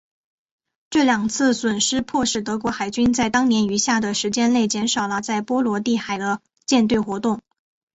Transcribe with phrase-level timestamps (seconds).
[0.89, 7.39] 这两次损失迫使德国海军在当年余下的时间内减少了在波罗的海的舰队活动。